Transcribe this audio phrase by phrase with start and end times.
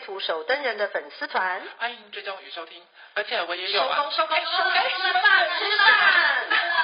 [0.00, 2.82] 图手登人的粉丝团，欢迎追踪与收听，
[3.14, 3.96] 而且我也有啊。
[3.96, 5.88] 收工收工收工，吃饭吃饭，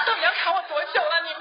[0.07, 1.23] 到底要卡我多久了？
[1.25, 1.41] 你们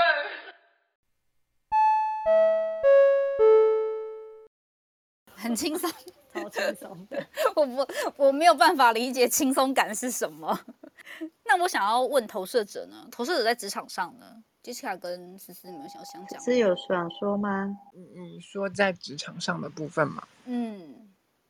[5.44, 5.92] 很轻松，
[6.34, 7.26] 超轻松的。
[7.56, 7.88] 我不，
[8.18, 10.58] 我没有办法理解轻松感是什么。
[11.46, 13.06] 那我想要问投射者呢？
[13.12, 14.26] 投射者在职场上呢
[14.64, 16.42] ？Jessica 跟思思，你们想想讲？
[16.42, 17.50] 是有想说吗？
[17.94, 20.24] 嗯嗯，说在职场上的部分嘛。
[20.46, 20.95] 嗯。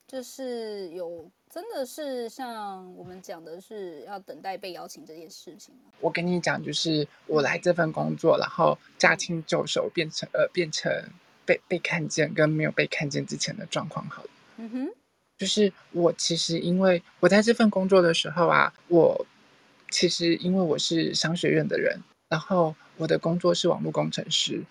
[0.08, 5.74] 就是有，真的是像我们讲的是要等待被邀请这件事情。
[6.00, 10.92] 我跟你讲，就是我来这份工作，然后驾轻就熟，变成呃，变成
[11.44, 14.30] 被被看见跟没有被看见之前的状况好了。
[14.58, 14.94] 嗯哼，
[15.38, 19.26] 就是我其实因为我在这份工作的时候啊，我
[19.90, 24.64] 其实因为我是商学院的人，然后我的工作是网络工程师，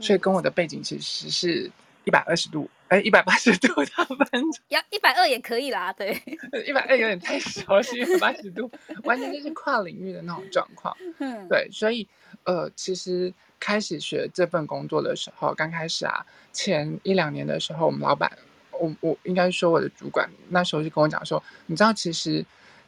[0.00, 1.70] 所以跟我的背景其实是
[2.04, 2.68] 一百二十度。
[2.90, 6.20] 哎，一百八十度的分，要一百二也可以啦，对，
[6.66, 8.68] 一百二有点太少，是一百八十度，
[9.04, 10.96] 完全就是跨领域的那种状况。
[11.18, 12.08] 嗯，对，所以
[12.42, 18.28] 呃，其实开始学这份工作的时候，刚开始啊，前一两年的时候，我们老板，
[18.72, 22.44] 我我应该说我的主管那时候就跟我讲说，你知道，其实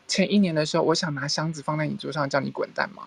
[0.09, 3.07] 前一年的时候，我想拿箱子放在你桌上叫你滚蛋吗？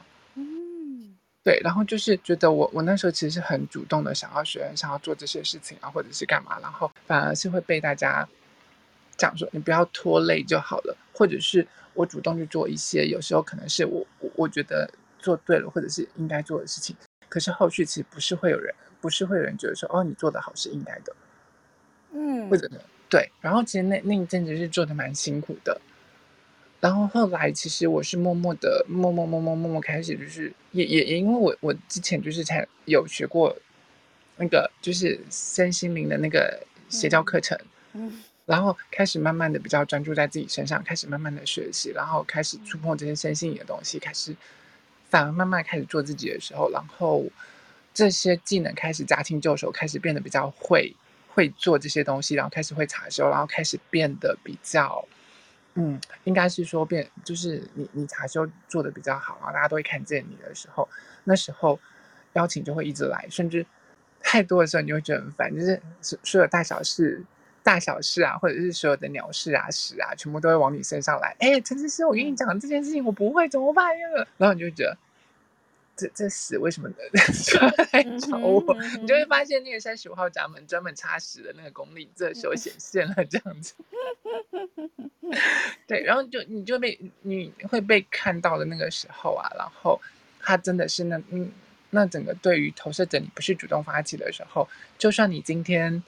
[1.45, 8.27] 对，然后就是觉得我我那时候其实是很主动的想要学，想要做这些事情啊，或者是干嘛，然后反而是会被大家
[9.15, 14.89] 讲说你不要拖累就好了，或者是我主动去做一些有时候可能是我我我觉得
[15.19, 16.95] 做对了或者是应该做的事情，
[17.29, 21.15] 可是后续其实不是会有人不是会有人觉得说哦你做的好是应该的，
[22.13, 22.67] 嗯，或者
[23.07, 25.79] 对，然后其实那那一阵子是做的蛮辛苦的。
[26.85, 33.57] 然后后来，其实我是默默的，默默默默默默开始，就是也也也因为我我之前就是才有学过
[34.37, 37.57] 那个就是身心灵的那个邪教课程，
[37.93, 44.35] 嗯， 然后开始慢慢的比较专注在自己身上，开始慢慢的学习，然后开始触碰这些身心灵的东西，开始
[45.09, 47.25] 反而慢慢开始做自己的时候，然后
[47.95, 50.95] 这些技能开始驾轻就熟，开始变得比较会
[51.29, 55.03] 会做这些东西，然后开始会查修，然后开始变得比较。
[55.75, 60.87] 嗯，应该是说变，就是你你查修做的比较好啊，大家都会看见你的时候，
[61.25, 61.79] 那时候
[62.33, 63.65] 邀请就会一直来，甚至
[64.21, 67.23] 太多的时候你就会觉得很烦，就是所所有大小事、
[67.61, 71.35] 大小事啊，或者是所有的鸟事啊、事啊，全部都会往你身上来。
[71.39, 74.07] 哎，陈思思，我跟你讲这件事情，我不会怎么办呀？
[74.37, 74.97] 然后你就觉得。
[75.95, 76.89] 这这屎为什么
[77.93, 78.75] 来找我？
[78.99, 83.73] 你就会发现那个三十五号闸门专门插屎的那个功力，这时候显现了这样子。
[85.87, 89.99] 对，然后就你就被你会被看到的那个时候啊，然后
[90.39, 91.51] 他真的是那嗯，
[91.91, 94.67] 那整个对于投射者，你不是主动发起的时候，
[94.97, 96.03] 就算你今天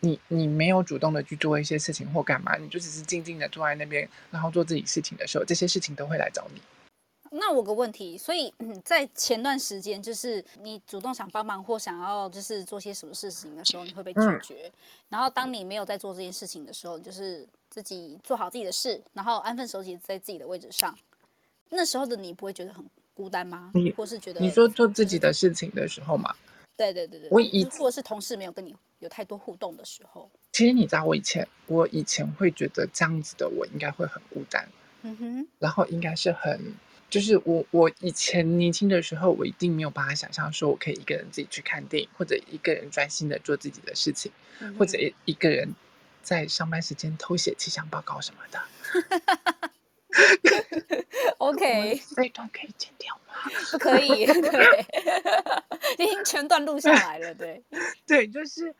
[0.00, 6.60] 你你没有主动的去做一些事情或干嘛，你就只是静静的坐在那边，然后做自己事情的时候，这些事情都会来找你。
[7.30, 8.52] 那我个问题，所以
[8.84, 14.66] 在前段时间，就是你主动想帮忙或想要就是做些什么事情的时候，你会被拒绝。
[14.66, 14.72] 嗯、
[15.10, 20.96] 然后当你没有在做这件事情的时候，就是自己做好自己的事，然后安分守己在自己的位置上。
[21.68, 23.72] 那时候的你不会觉得很孤单吗？
[23.74, 26.34] 你或是觉得你说做自己的事情的时候嘛？
[26.76, 30.30] 对对对对，我以或者是同事没有跟你有太多互动的时候。
[30.52, 34.66] 其实你知道，我以前我以前会觉得这样子的我应该会很孤单，
[35.02, 36.74] 嗯哼，然后应该是很。
[37.10, 44.30] 就是我，我以前年轻的时候，我一定没有办法想象说我可以一个人自己去看电影，或者一个人专心的做自己的事情，
[44.60, 45.74] 嗯、或者一个人
[46.22, 48.60] 在上班时间偷写气象报告什么的。
[51.38, 53.50] OK，这一段可以剪掉吗？
[53.72, 54.86] 不可以， 对，
[55.98, 57.62] 已经全段录下来了，对，
[58.06, 58.74] 对，就是，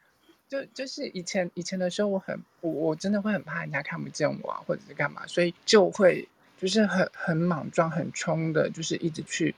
[0.48, 6.28] 就就是以前以前的时候，我很我我真的会很怕人家看不见我啊，或者是干嘛，所以就会。
[6.58, 9.54] 就是很很莽撞、很冲的，就是一直去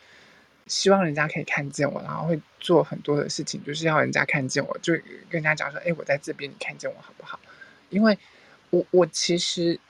[0.67, 7.41] 希望人家可以看见我，然后会做很多的事情，就是要人家看见我，就跟人家讲说：“哎，我在这边，你看见我好不好？”
[7.89, 8.17] 因为
[8.69, 9.81] 我我其实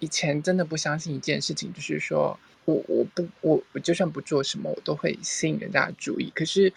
[0.00, 6.30] 以前真的不相信一件事情，就是说我我不我我就算不做什么，我都会吸引人家的注意。
[6.34, 6.72] 可是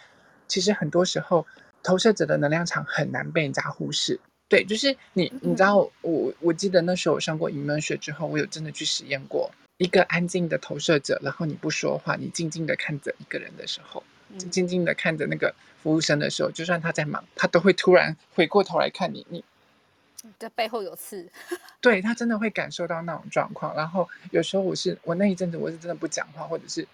[0.48, 1.46] 其实很多时候，
[1.84, 4.20] 投射者的能量场很难被人家忽视。
[4.48, 14.04] 对，就是你，你知道我，我我记得那时候我上过云门学之后，我有真的去实验过一个安静的投射者，然后你不说话，你静静的看着一个人的时候，
[14.52, 19.42] 静静的看着那个服务生的时候，就算他在忙，他都会突然回过头来看你，你
[20.38, 21.30] 这背后有刺，
[21.80, 23.74] 对，他真的会感受到那种状况。
[23.74, 26.86] 然后有时候我是我那一阵子我是真的不讲话，或者是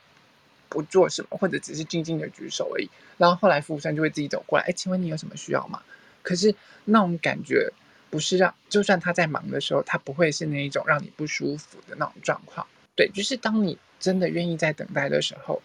[0.69, 2.87] 不做什么，或者只是静静的举手而已。
[3.17, 5.81] 然后后来服务生就会自己走过来，哎，请问你有什么需要吗？
[6.21, 6.53] 可是
[6.83, 7.71] 那种感觉
[8.11, 12.67] 不是让，就算他在忙的时候，他不会是那一种让你不舒服的那种状况。
[12.95, 15.61] 对，就是当你真的愿意在等待的时候，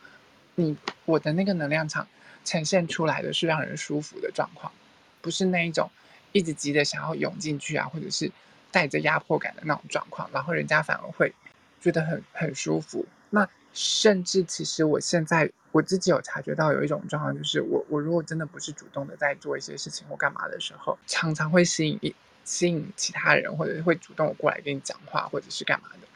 [0.55, 2.06] 你我的那个能量场
[2.44, 4.73] 呈现出来的是让人舒服的状况，
[5.21, 5.91] 不是那一种
[6.32, 8.31] 一直急着想要涌进去啊，或者是
[8.71, 11.32] 带着压迫感的那种状况，然后人家反而会
[11.81, 13.06] 觉得很很舒服。
[13.31, 15.50] 那甚至其实我现在。
[15.73, 22.12] 我自己有察觉到有一种状况，就是我我如果真的不是主动的在做一些事情或干嘛的时候，常常会吸引一
[22.44, 26.09] 吸引其他人，或者是会主动过来跟你讲话，或者是干嘛的。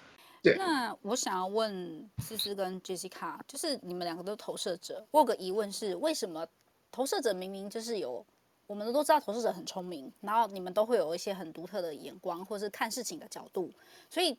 [0.56, 6.46] 那我想要问思思跟 Jessica，就是你们两个都是投射者，我有个疑问是，为什么
[6.90, 8.24] 投射者明明就是有，
[8.66, 13.70] 我们都知道投射者很聪明，然后你们都会有一些很独特的眼光，或是看事情的角度，
[14.10, 14.36] 所以。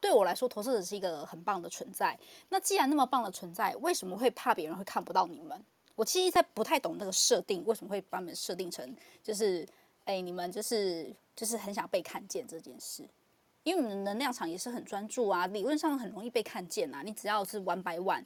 [0.00, 2.16] 对我来说，投射者是一个很棒的存在。
[2.50, 5.60] 那既然那么棒的存在，为什么会怕别人会看不到你们？
[5.96, 9.66] 我其实在不太懂那个设定，为什么会把你们设定成就是，
[10.04, 13.02] 哎，你们就是就是很想被看见这件事？
[13.62, 17.02] 因为你们的能量场也是很专注啊，理论上很容易被看见啊。
[17.02, 18.24] 你只要是 one by one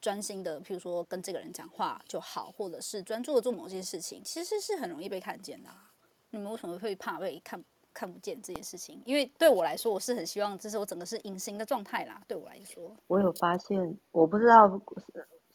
[0.00, 5.90] 专心的，譬如说跟这个人讲话就好，或者是专注的做某些事情，其实是很容易被看见的啊。
[6.30, 7.64] 你们为什么会怕被看？
[7.98, 12.20] 看不见这件事情，因为对我来说，我是很希望，这是我整个是隐形的状态啦。
[12.28, 14.68] 对我来说，我有发现，我不知道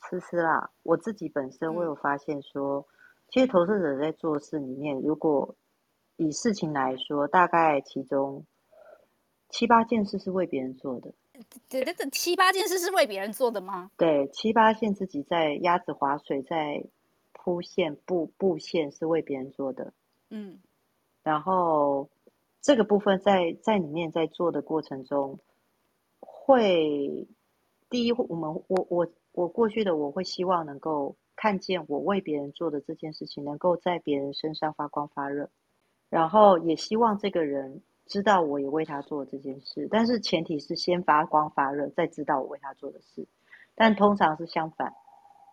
[0.10, 2.86] 思思啦，我自己本身我有发现说，嗯、
[3.30, 5.56] 其实投射者在做事里面，如果
[6.16, 8.44] 以事情来说，大概其中
[9.52, 11.14] 七八件事是为别人做的。
[11.70, 13.92] 对，这七八件事是为别人做的吗？
[13.98, 16.84] 对，七八件自己在鸭子划水，在
[17.34, 19.94] 铺线布布线是为别人做的。
[20.30, 20.60] 嗯，
[21.22, 22.10] 然后。
[22.64, 25.40] 这个部分在在里面在做的过程中，
[26.20, 27.28] 会
[27.90, 35.50] 第一，我们我我我过去的我会希望能够看见我为别人做的这件事情能够在别人身上发光发热，
[36.12, 37.82] 然后也希望这个人
[38.12, 43.26] 知道我也为他做这件事，但是前提是先发光发热，再知道我为他做的事，
[43.74, 44.94] 但通常是相反，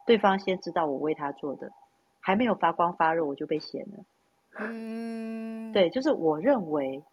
[0.04, 1.70] 对方先知道我为他做的，
[2.18, 4.04] 还没有发光发热，我就被嫌了。
[4.58, 7.04] 嗯，对，就是我认为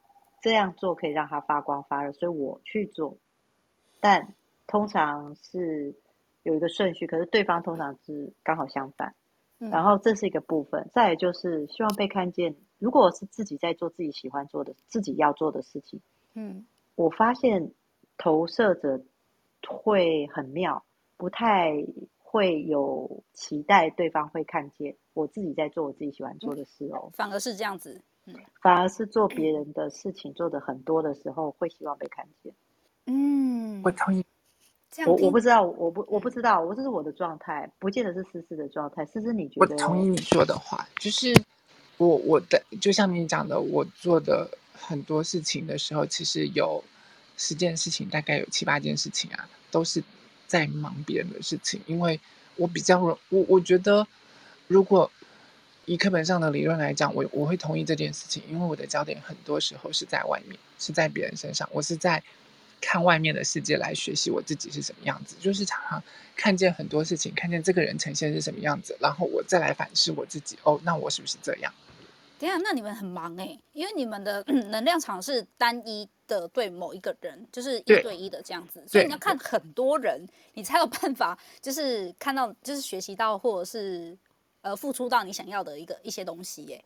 [0.42, 3.16] 这样做可以让他发光发热，所以我去做。
[4.02, 4.34] 但
[4.66, 5.94] 通常是
[6.42, 9.14] 有一个顺序，可是对方通常是刚好相反。
[9.70, 12.56] 然后这是一个部分，再来就是希望被看见。
[12.80, 16.02] 如果是自己在做自己喜欢做的、自己要做的事情，
[16.34, 16.66] 嗯，
[16.96, 17.72] 我发现
[18.18, 19.02] 投射者
[19.68, 20.84] 会很妙，
[21.18, 21.86] 不太。
[22.28, 32.54] 会有期待对方会看见我自己在做我自己喜欢做的事哦，反而是这样子，嗯，反而是做别人的事情做的很多的时候，会希望被看见。
[33.06, 34.26] 嗯，我同意。
[35.08, 39.06] 我我不知道，我不我不知道，我这是我的状态，不见得是思思的状态。
[39.06, 39.76] 思思，你觉得？
[39.76, 41.34] 我同意你说的话，就是
[41.98, 46.84] 我我的就像你讲的，我做的很多事情的时候，其实有
[47.38, 50.04] 十件事情，大概有七八件事情啊，都是。
[50.48, 52.20] 在忙别人的事情，因为
[52.56, 54.06] 我比较我我觉得，
[54.68, 55.12] 如果
[55.86, 62.22] 以课本上的理论来讲，我我会同意这件事情，因为我的焦点很多时候是在外面，是在别人身上，我是在
[62.82, 66.04] 看外面的世界来学习我自己是什么样子，就是常常
[66.36, 71.74] 看见很多事情，看见这个人呈现是什么样子，然后我再来反思我自己，哦，那我是不是这样？
[72.38, 84.18] 等下，那你们很忙哎、欸，因为你们的 能量场是单一的，对某一个人，就是一对一的这样子，所以你要看很多人，你才有办法，就是看到，就是学习到，或者是
[84.62, 86.86] 呃付出到你想要的一个一些东西耶、欸。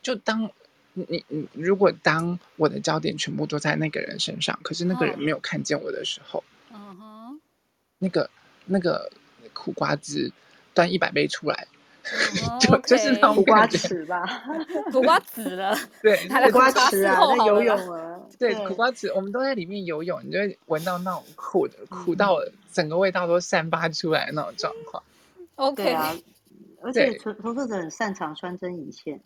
[0.00, 0.50] 就当
[0.94, 6.42] 你你如果当我的焦点全部都在那个人身上，可是那个人没有看见我的时候，
[6.72, 7.40] 嗯哼，
[7.98, 8.30] 那个
[8.66, 9.10] 那个
[9.52, 10.32] 苦瓜汁
[10.74, 11.66] 端一百杯出来。
[12.58, 14.42] 就就是那种苦瓜子吧，
[14.90, 16.16] 苦瓜子了，对，
[16.46, 22.38] 苦瓜子啊，在游泳啊，对，苦瓜子，我们都在里面游泳，你就会闻到那种苦的，苦到
[22.72, 25.02] 整个味道都散发出来的那种状况。
[25.56, 26.16] OK 啊，
[26.82, 29.20] 而且投射者很擅长穿针引线，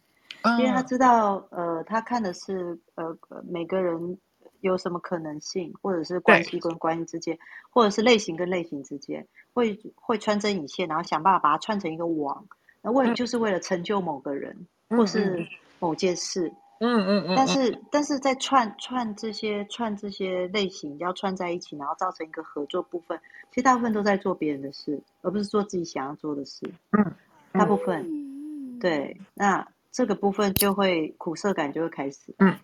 [0.58, 4.18] 因为他知道，呃，他看的是呃每个人
[4.60, 7.38] 有什么可能性，或者是关系跟关系之间，
[7.70, 12.46] 或者是类型跟类型之间，会会穿针引线，然后想办法把它串成一个网。
[12.82, 15.46] 那为就是为了成就某个人，或是
[15.78, 17.34] 某件事，嗯嗯嗯。
[17.34, 23.18] 但是但是在串串这些串这些类型要串在一起，然后造成一个合作部分，
[23.50, 26.70] 其实大部分都在做别人的事，而不是做自己想要做的事。
[26.90, 27.12] 嗯，
[27.52, 28.78] 大部分。
[28.80, 32.18] 对，那这个部分就会苦涩感就会开始。
[32.38, 32.58] 嗯，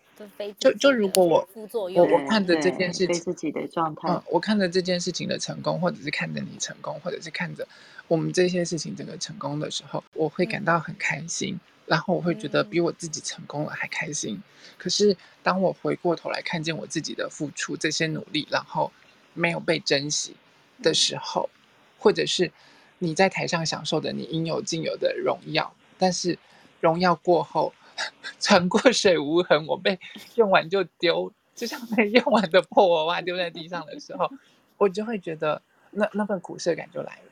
[0.58, 1.48] 就就如果我
[1.94, 7.64] 我我看着这件事情自己的状态，嗯，我看着这件事情的成功，或者是看着你成功，或者是看着
[8.08, 14.34] 我们这些事情整个成功的时候，我会感到很开心，嗯、然后我会觉得比我自己成功了还开心。
[14.34, 14.42] 嗯、
[14.76, 18.90] 可是当我回过头来看见我自己的付出，这些努力，然后
[19.34, 20.34] 没有被珍惜
[20.82, 21.56] 的时候，嗯、
[22.00, 22.50] 或者是
[22.98, 25.72] 你在台上享受的你应有尽有的荣耀。
[25.96, 26.36] 但是，
[26.80, 27.72] 荣耀过后，
[28.40, 29.98] 船过水无痕，我被
[30.34, 34.30] 用完就丢，就像被用完的破娃娃丢在地上的时候，
[34.78, 35.60] 我就会觉得
[35.90, 37.22] 那那份苦涩感就来了。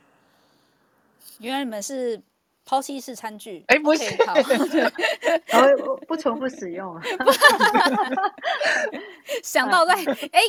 [1.38, 2.20] 原来你们是
[2.64, 3.64] 抛弃式餐具？
[3.68, 4.04] 哎，不是，
[5.46, 7.00] 然后不重复使用。
[9.42, 9.94] 想到在
[10.32, 10.40] 哎，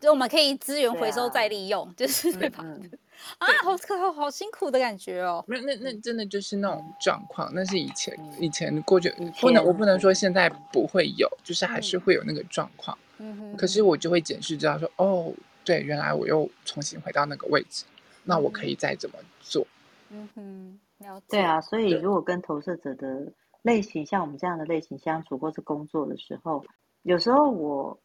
[0.00, 2.62] 就我们可以资源回收再利用，啊、就是对吧？
[2.64, 2.90] 嗯
[3.38, 5.44] 啊，好可好好辛苦的感觉哦。
[5.46, 9.10] 没有，那那真的就是那种状况，那是以前以前过去
[9.40, 12.96] 不能，我不能说现在不会有，就是还是会有那个状况。
[13.18, 13.56] 嗯哼。
[13.56, 15.32] 可是我就会检视，知道说，哦，
[15.64, 17.84] 对，原来我又重新回到那个位置，
[18.24, 19.66] 那我可以再怎么做？
[20.10, 21.26] 嗯哼，了解。
[21.30, 26.64] 对啊，所以如果跟投射者的类型像我们这样的类型相处，或是工作的时候，
[27.02, 27.98] 有时候我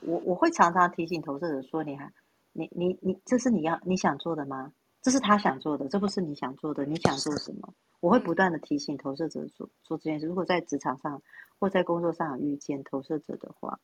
[0.00, 2.10] 我我会常常提醒投射者说，你还。
[2.52, 4.72] 你你你，这是你要你想做的吗？
[5.00, 6.84] 这是他想做的，这不是你想做的。
[6.84, 7.74] 你想做什么？
[8.00, 10.26] 我会不断的提醒投射者做做这件事。
[10.26, 11.20] 如果在职场上
[11.58, 13.80] 或在工作上有遇见投射者的话，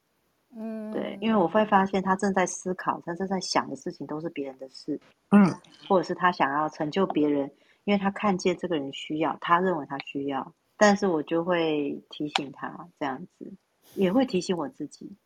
[0.54, 5.52] 嗯，对，因为我会发现他正在思考，他正在想的事情都是别人的事，嗯，
[5.88, 7.50] 或者是他想要成就别人，
[7.84, 13.52] 因为他看见这个人需要，他认为他需要，但是我就会提醒他这样子，
[13.94, 15.16] 也会提醒我自己，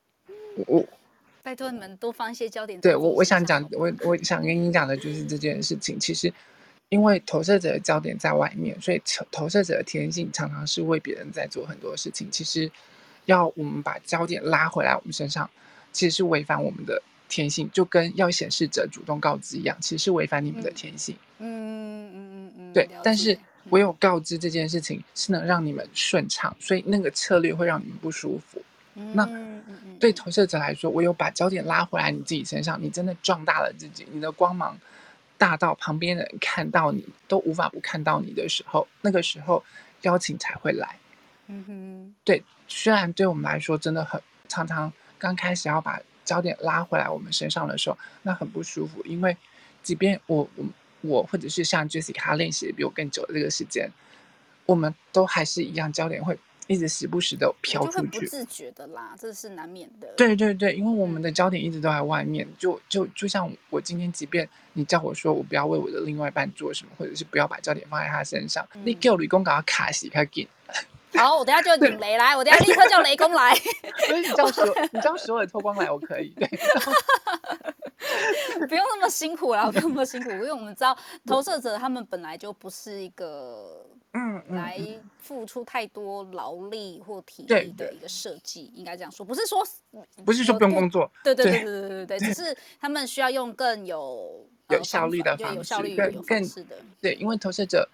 [0.67, 0.83] 我。
[1.53, 2.81] 拜托你们多放一些焦点。
[2.81, 6.01] 对我，我想讲，我我想跟你讲的就是这件事情。
[6.01, 6.33] 其实，
[6.89, 12.27] 因为投射者的焦点在外面，所以投投射者的天性常常是为别人在做很多事情。
[12.31, 12.73] 其实，
[13.27, 15.51] 要我们把焦点拉回来我们身上，
[15.93, 21.15] 其实是违反我们的天性，就跟要显示者主动告知一样，其实是违反你们的天性。
[21.39, 22.73] 嗯嗯嗯嗯。
[22.73, 28.63] 对，但是唯有告知这件事情是能让你们顺畅，所以那个策略会让你们不舒服。
[28.95, 29.29] 那
[29.99, 34.79] 对投射者来说，我有把焦点拉回来你自己身上，你真的壮大了自己，你的光芒
[35.39, 39.65] 大到旁边的人看到你都无法不看到你的时候，那个时候
[40.03, 40.99] 邀请才会来。
[41.47, 49.37] 嗯哼，对，虽然对我们来说真的很常常刚开始要把焦点拉回来我们身上的时候，那很不舒服，因为
[49.83, 50.65] 即便我我
[51.01, 53.91] 我或者是像 Jessica 练习比我更久的这个时间，
[54.67, 56.39] 我们都还是一样焦点会。
[56.69, 60.09] 一直时不时的飘出去，不自觉的啦，这是难免的。
[60.17, 70.47] 对对对，因为我们的焦点一直都在外面，就就就像我今天，即便你叫我说我不要为我的另外一半做什么，或者是不要把焦点放在他身上，嗯、你给我雷公搞他卡死他紧。
[71.15, 73.55] 好，我等下就引雷来，我等下立刻叫雷公来。
[74.09, 76.31] 所以你叫所 你叫所有的脱光来，我可以。
[76.31, 76.49] 对，
[78.69, 83.87] 不用那么辛苦啦，不用那么辛苦，因为我们知道 投射者他们本来就不是一个。
[84.15, 84.79] 嗯，来
[85.19, 89.67] 付出太多劳力或体力的一个设计，应该这样说，不是说
[90.23, 91.65] 不是说不用工作，对对对。
[91.65, 97.89] 对对对对，只是 他们需要用更有有效率的方式，更更是的，对，因为投射者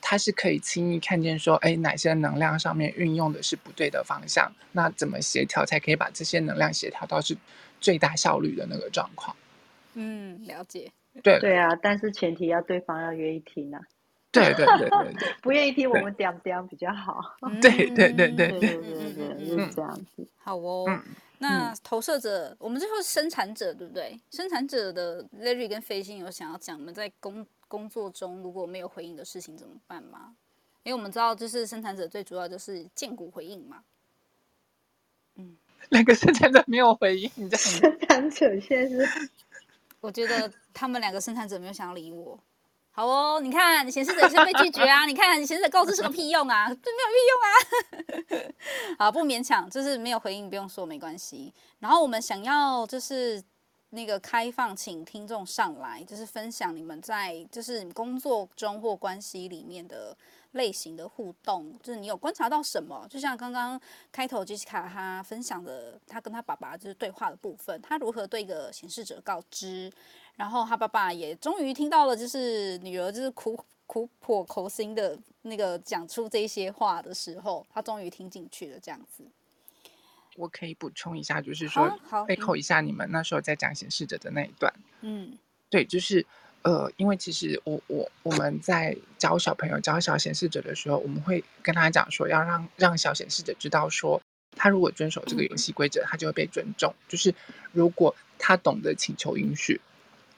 [0.00, 7.36] 他是可以轻易看见说，哎，哪些能量上面运用的是不对的方向，那怎么协调才可以把这些能量协调到是
[7.80, 9.34] 最大效率的那个状况？
[9.94, 13.80] 嗯，了解，对对啊，但是前提要对方要愿意听啊。
[14.32, 17.36] 对对对对对， 不愿意听我们讲讲比较好。
[17.60, 18.76] 对对对对对对
[19.14, 20.24] 对，就是这样子。
[20.36, 20.86] 好哦，
[21.38, 24.20] 那投射者，我们最后是生产者，对不对？
[24.30, 30.36] 生产者的 Larry 跟飞星有想要讲，我们在工工作中如果没有回应的事情怎么办吗？
[30.84, 33.82] 因为我们知道，就是生产者最主要就是荐股回应嘛。
[35.34, 35.56] 嗯，
[35.88, 39.30] 两个生产者没有回应，这样生产者现在是，
[40.00, 42.38] 我觉得他们两个生产者没有想要理我。
[42.92, 45.06] 好哦，你看，你显示者是被拒绝啊！
[45.06, 48.52] 你看，你显示者告知是个屁用啊，这没有屁用啊！
[48.98, 51.54] 好，不勉强，就是没有回应，不用说，没关系。
[51.78, 53.42] 然后我们想要就是
[53.90, 60.14] 那个开放，请听众上来，就是分享你们在就是工作中或关系里面的
[60.52, 63.06] 类型的互动，就是你有观察到什么？
[63.08, 63.80] 就像刚刚
[64.10, 69.92] 开头 Jessica 她分享的，她跟她爸爸就是对话的部分，她如何对一个显示者告知。
[70.36, 73.54] 然后他爸爸也终于听到了，就是女儿就是苦
[73.86, 79.22] 苦破口婆心的那个讲出这些话的时候，他终于听进去了，这样子。
[80.36, 81.94] 我可以补充一下，就是说，
[82.26, 84.72] 背扣一下你们那时候在讲显示者的那一段。
[85.02, 85.36] 嗯，
[85.68, 86.24] 对，就是
[86.62, 94.20] 呃，因为其实我我我们在教小朋友教小显示者的时候，我们会跟他讲说，要让让小显示者知道说，
[94.56, 96.94] 他如果遵守这个游戏规则，他就会被尊重。
[97.08, 97.34] 就是
[97.72, 99.80] 如果他懂得请求允许，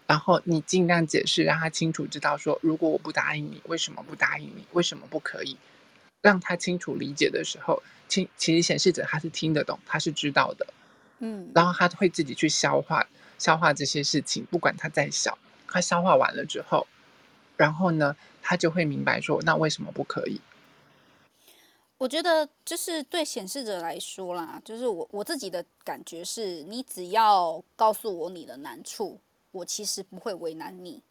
[0.07, 4.67] 然后你尽量解释，让他清楚知道说，如果我不答应你，为什么不答应你？
[4.73, 5.57] 为什么不可以？
[6.21, 7.83] 让他清楚理解的时候。
[8.09, 10.67] 其其实显示者他是听得懂，他是知道的，
[11.21, 15.39] 嗯，然后他会自己去消化消化这些事情，不管他再小，
[15.73, 16.87] 他消化完了之后，
[17.57, 20.41] 然后呢，他就会明白说，那为什么不可以？
[21.99, 29.21] 我觉得就是对显示者来说啦，就是我我自己的感觉是，你只要告诉我你的难处，
[29.53, 31.03] 我其实不会为难你。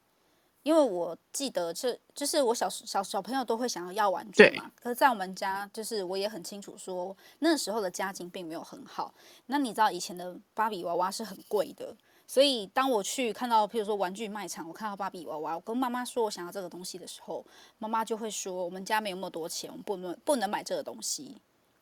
[0.64, 4.70] 因为我记得，这就是我小小小朋友都会想要要玩具嘛。
[4.80, 9.12] 可是，在我们家，就是我也很清楚说，那时候的家境并没有很好。
[9.48, 11.96] 那你知道，以前的芭比娃娃是很贵的。
[12.32, 17.46] 所以，当我去看到，譬如说玩具卖场，我看到芭比娃娃，我跟妈妈说我想要这个东西的时候，
[17.78, 21.36] 妈妈就会说，我们家没有那么多钱，我们不能不能买这个东西，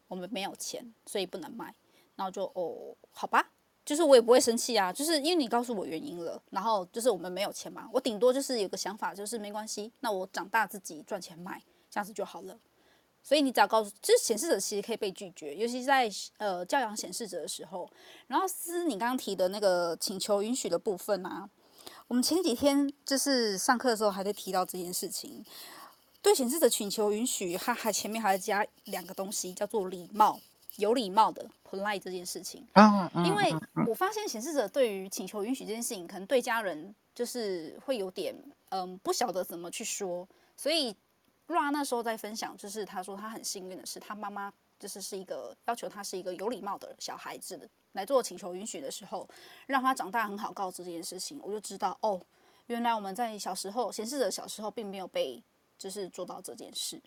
[0.07, 1.71] 我们没有钱，所以不能买。
[2.15, 3.51] 然后就哦，好吧。
[3.85, 12.57] 就是我也不会生气啊，就是因为你告诉我原因了，然后就是我们没有钱嘛，我顶多就是有个想法，就是没关系，那我长大自己赚钱买，这样子就好了。
[13.21, 17.89] 所以你只要告诉，就是显示者其实可以被拒绝，尤其在呃教养显示者的时候。
[18.27, 21.49] 然后思你刚刚提的那个请求允许的部分啊，
[22.07, 25.43] 我们前几天就是上课的时候还在提到这件事情，
[26.21, 30.39] 对显示者请求允许，它还前面还要加两个东西，叫做礼貌。
[30.77, 32.65] 有礼貌的 polite 这件事情，
[33.25, 33.53] 因为
[33.85, 38.33] 我发现显示者对于请求允许这件事情，可能对家人就是会有点
[38.69, 40.95] 嗯不晓得怎么去说，所以
[41.49, 49.27] Ra 那时候在分享，就是他说他很幸运的是，他妈妈就是是一个要求他是一个有礼貌的小孩子的来做请求允许的时候，
[49.65, 52.21] 让他长大很好告知这件事情，我就知道哦，
[52.67, 55.43] 原来我们在小时候显示者小时候并没有被
[55.77, 57.01] 就是做到这件事，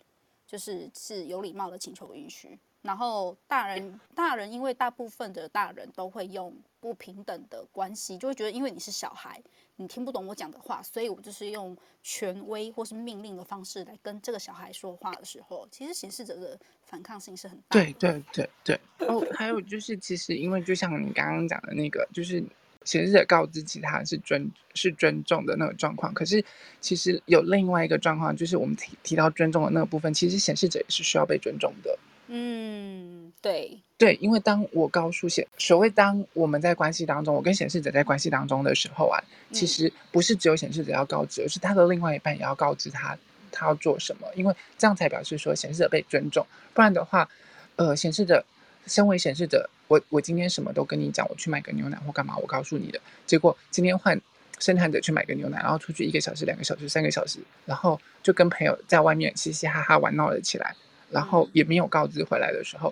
[0.45, 2.59] 就是是有礼貌的请求允许。
[2.81, 9.41] 然后大人，大人因为大部分的大人都会用不平等的关系，就会觉得因为你是小孩，
[9.77, 17.85] 你听不懂我讲的话，所以我就是用权威或是命令的方式来跟这个小孩说话的时候，其实显示者的反抗性是很大的。
[17.85, 19.07] 对对对对。
[19.07, 22.43] 哦，还有就是，其实因为就像你刚刚讲的那个，就是
[22.85, 26.45] 显示者告知其他人是尊是尊重的那个状况，可是
[26.79, 31.97] 其实有另外一个状况，就是我们提提到尊重的那个部分，其实显示者也是需要被尊重的。
[32.27, 33.02] 嗯，
[33.43, 43.17] 对对，因为当我告诉显，所谓当我们在关系当中，我跟显示者在关系当中的时候啊，其实不是只有显示者要告知，而是他的另外一半也要告知他
[43.51, 46.47] 他要做什么，因为这样才表示说显示者被尊重。
[46.73, 47.29] 不然的话，
[47.75, 48.45] 呃，显示者
[48.87, 54.19] 身为显示者，我我今天什么都跟你讲，我去买个牛奶或干嘛，我告诉你的，结果今天换
[54.59, 60.73] 生产者去买个牛奶，然后出去一个小时、两个小时、三个小时，然后就跟朋友在外面嘻嘻哈哈玩闹了起来。
[61.11, 62.91] 然后也没有告知回来的时候，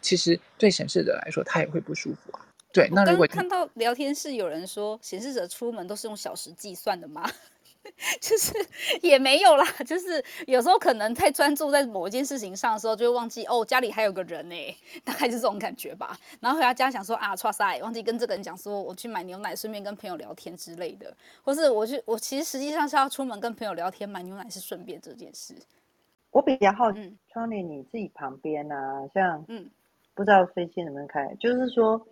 [0.00, 2.40] 其实对显示者来说，他也会不舒服啊。
[2.72, 7.28] 对，那如果看到聊天室有人说显示者出门都是用小时计算的吗？
[8.20, 8.52] 就是
[9.00, 16.18] 也没有啦，就是有时候可能太专注在某一件事情上的时候，就会忘记哦，家里还有个人呢，大概是这种感觉吧。
[16.38, 25.54] 然后回到家想说啊，剉赛，忘记跟这个人讲说我去买牛奶，顺便跟朋友聊天之类的，或是我去，我其实实际上是要出门跟朋友聊天，买牛奶是顺便这件事。
[26.30, 29.70] 我比较好奇，Tony，你自己旁边啊，像，嗯，
[30.18, 32.04] 不知道飞机能不能开，就是说，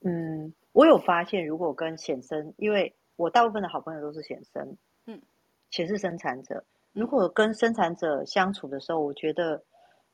[0.00, 5.22] 嗯，我有发现，如果跟显生，因为我大部分的好朋友都是显生，嗯，
[5.70, 9.62] 显示生产者，如果跟生产者相处的时候，我觉得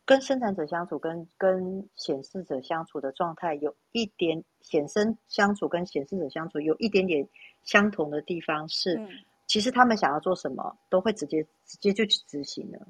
[0.04, 7.26] 跟生产者相处跟跟显示者相处的状态有一点，显生相处跟显示者相处有一点点
[7.62, 9.08] 相同的地方是，嗯，
[9.46, 12.86] 其实他们想要做什么，都会直接直接就去执行了。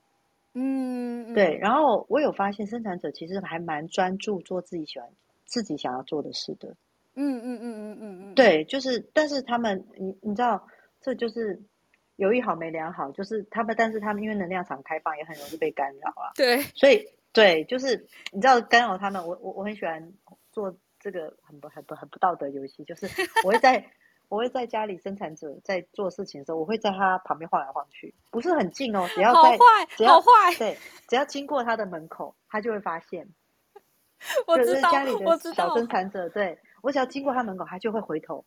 [0.54, 1.56] 嗯，对。
[1.58, 5.08] 然后我有发现，生产者其实还蛮专注做自己喜欢、
[5.46, 6.76] 自己想要做的事的。
[7.14, 8.34] 嗯嗯嗯嗯嗯嗯。
[8.34, 10.66] 对，就是，但是他们，你你知道，
[11.00, 11.62] 这就是
[12.16, 16.32] 有一好没两好，就是他们，但是他们因为能量场开放，也很容易被干扰啊。
[16.34, 16.58] 对。
[16.74, 20.12] 所以，对，就是你知道干扰他们，我我我很喜欢
[20.52, 23.06] 做这个很不很不很不道德游戏，就是
[23.44, 23.84] 我会在。
[24.32, 29.58] 我会在家里生产者在做事情的时候，我会在他旁边晃来晃去，不是很近哦，只要在，
[29.94, 30.22] 只要
[30.58, 33.28] 对，只要经过他的门口，他就会发现。
[34.48, 38.42] 我知道，就是家里的小生产者，对，我只要经过他门口，他就会回头，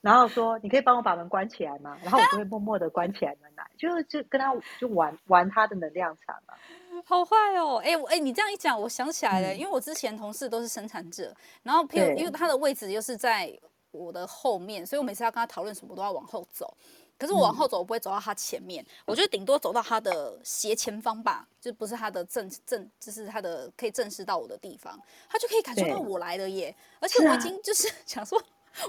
[0.00, 1.96] 然后说你可以帮我把门关起来吗？
[2.02, 6.58] 然后我就会默默的关起来门来，就就跟他就玩玩他的能量场啊。
[7.04, 11.32] 好坏哦，哎、欸、哎，你这样一讲，我想起来了，嗯、因为我之前同事都是生产者，
[11.62, 13.56] 然后譬如因为他的位置又是在
[13.92, 16.76] 我的后面，所以我每次要跟他讨论什么都要往后走。
[17.18, 26.74] 可是我往后走，我不会走到他前面，嗯、我觉得顶多走到他的斜前方吧，就不是他的正正，就是他的可以正视到我的地方，他就可以感受到我来了耶。
[26.98, 28.42] 而且我已经就是 想说，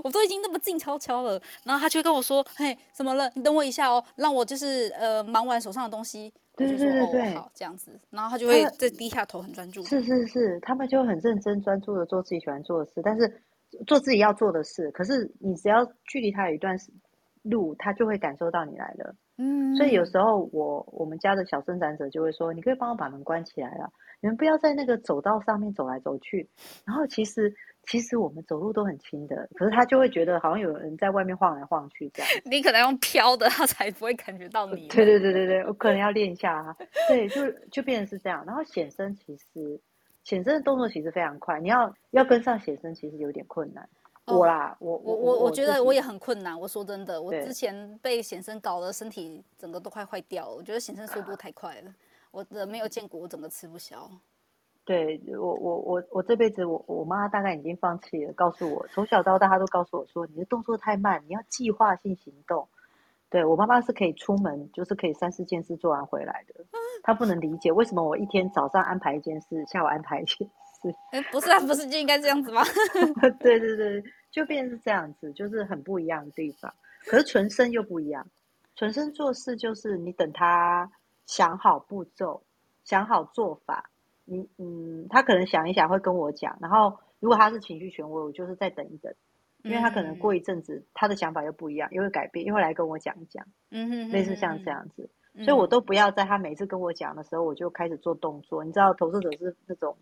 [0.04, 3.30] 我都已经那么静悄悄了，然后他就会跟我说：“嘿，怎么了？
[3.36, 9.84] 你等我一下哦，让我就是呃忙完手上的东西。”对对对对，好这样子，然后他就会再低下头，很专注。
[9.86, 13.42] 是是是，他们就很认真专注的做自己喜欢做的事，但是
[13.86, 14.92] 做自己要做的事。
[14.92, 16.76] 可是你只要距离他有一段
[17.44, 19.16] 路，他就会感受到你来了。
[19.38, 26.50] 嗯，所以有时候我我们家的小生产者就会说：“你可以帮我把门关起来了，你们不要在那个走道上面走来走去。”
[26.86, 27.54] 然后其实。
[27.86, 32.32] 其实我们走路都很轻的，可是他就会觉得好像有人在外面晃来晃去这样。
[32.50, 34.88] 你可能用飘的，他才不会感觉到你。
[34.88, 36.74] 对对对对对，我可能要练一下啊。
[37.10, 37.42] 对，就
[37.74, 38.42] 就变成是这样。
[38.46, 39.82] 然后显身其实
[40.24, 43.88] 显生的动作其实非常快，你要要跟上写生其实有点困难。
[44.26, 46.58] 哦、我啦，我我我我觉得我也很困难。
[46.58, 50.56] 我说真的，我之前被显生搞得身体整个都快坏掉了。
[50.56, 51.94] 我觉得显生速度太快了，
[52.32, 54.10] 我的没有见过，我整个吃不消。
[54.86, 62.70] 对我我我我这辈子我我妈大概已经放弃了，告诉我从小到大她都告诉我说，你的动作太慢，你要计划性行动。
[63.34, 66.64] 对，我妈妈是可以出门，就是可以三四件事做完回来的，
[67.02, 70.96] 她不能理解为什么我一天早上安排一件事，下午安排一件事。
[71.12, 72.62] 哎，不是啊，不是就应该这样子吗？
[73.42, 76.72] 对对对，就变成是这样子，就是很不一样的地方。
[77.08, 78.24] 可是纯生又不一样，
[78.76, 80.92] 纯生做事就是你等他
[81.26, 82.44] 想好步骤，
[82.84, 83.90] 想好做法。
[84.26, 89.12] 你嗯，他可能想一想会跟我讲，然后如果他是情绪权威，我就是再等一等，
[89.64, 98.64] 因为他可能过一阵子、嗯、他的想法又不一样，又会改变，又会来跟我讲一讲，嗯哼，类似像这样子，嗯、所以我都不要在他每次跟我讲的时候，我就开始做动作。
[98.64, 99.98] 你知道，投射者是那种，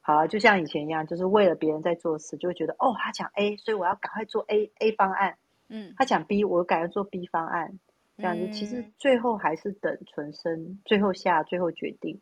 [0.00, 7.78] 好、啊，就像以前一样，就是为了别人在做事，就会觉得哦，他讲 A，所以我要赶快做 A A 方案，嗯，他讲 B，我赶快做 B 方案，
[8.18, 12.20] 这样子，嗯、其实最后还是等纯生，最后下最后决定。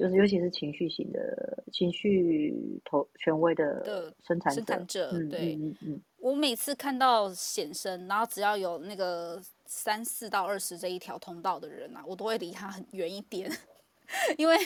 [0.00, 13.50] 就是，尤其是情绪型的情绪投权威的生产者，生产者对，嗯嗯嗯、我每次看到显身，然后只要有那个三四到二十这一条通道的人啊，我都会离他很远一点，
[14.38, 14.56] 因为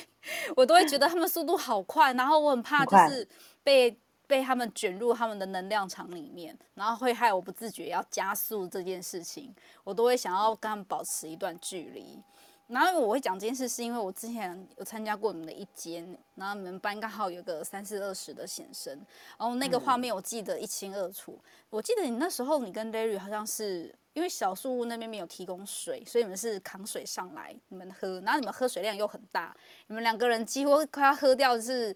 [0.55, 3.27] 我都会觉得他们速度好快，然后我很怕就是
[3.65, 12.21] 被被他们卷入他们的能量场里面，然后会害我不自觉要加速这件事情，我都会想要跟他们保持一段距离。
[12.67, 18.95] 然后我会讲这件事，是因为我之前有参加过你们的一间，然后你们班刚好有个三四二十的显生，
[19.39, 21.33] 然后那个画面我记得一清二楚。
[21.33, 29.55] 嗯、我记得你那时候你跟 Larry 好像是因为小树屋那边没有提供水，所以你们是扛水上来你们喝，然后你们喝水量又很大，
[29.89, 31.95] 你们两个人几乎快要喝掉，就是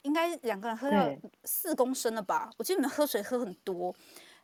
[0.00, 2.50] 应该两个人喝掉四公升了吧？
[2.56, 3.94] 我记得你们喝水喝很多，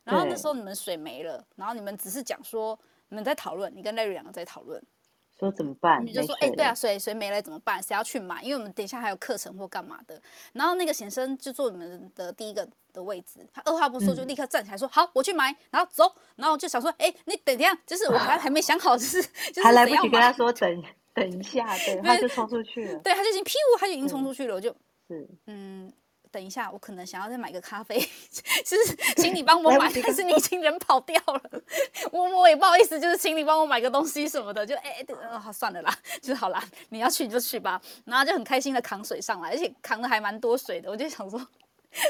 [0.03, 4.79] 然后那时候你们水没了，然后你们只是讲说你们在讨论，你跟 Larry 两个在讨论。
[5.43, 6.05] 说怎么办？
[6.05, 7.81] 你就说，哎、欸，对啊，谁谁没来怎么办？
[7.83, 8.41] 谁要去买？
[8.41, 10.19] 因为我们等一下还有课程或干嘛的。
[10.53, 22.99] 然后那个先生就坐你们的第一个的位置，他二话不说就立刻站起来说：“嗯、好，我去买。”然后走，然后就想说：“哎、欸，你等一下，就是我还还没想好，就是就是还来不及跟他说等等一下，对， 他就冲出去了。
[22.99, 24.55] 对，他就已经屁股，他就已经冲出去了。
[24.55, 24.69] 我就，
[25.07, 25.91] 是嗯。
[26.33, 27.99] 等一下，我可能想要再买个咖啡，
[28.65, 31.61] 就是请你帮我买，但是你已经人跑掉了，
[32.11, 41.39] 我我也不好意思，就是请你帮我买个东西什么的，就哎、欸呃，好算了啦，就好啦，你要去你就去吧，然后就很开心的扛水上来，而且扛的还蛮多水的，我就想说，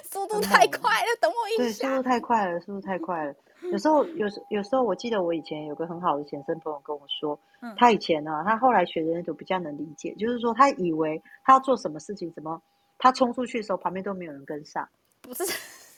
[0.10, 3.36] 速度太快了，等我一下，对，速度太快了，速度太快了，
[3.74, 12.62] 有时候有时有时候我记得我以前有个很好的显生朋友跟我说，嗯、他以前呢、啊，他后来学的人都比较能理解，就是说他以为他要做什么事情，怎么。
[13.04, 14.88] 他冲出去的时候，旁边都没有人跟上。
[15.20, 15.44] 不是，